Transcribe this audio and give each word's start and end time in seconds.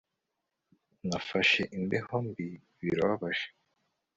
Nafashe 1.07 1.61
imbeho 1.77 2.15
mbi 2.27 2.47
Birababaje 2.79 3.47